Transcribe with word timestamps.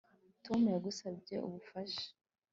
Tom 0.45 0.61
yagusabye 0.73 1.35
ubufasha 1.47 2.07